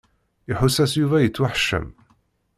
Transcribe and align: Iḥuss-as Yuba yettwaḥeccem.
Iḥuss-as 0.51 0.93
Yuba 0.99 1.17
yettwaḥeccem. 1.23 1.87